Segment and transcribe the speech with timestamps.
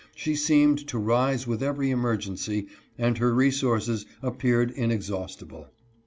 [0.15, 2.65] She seemed to rise with every emergency,
[2.97, 5.67] and her resources appeared inexhaustible.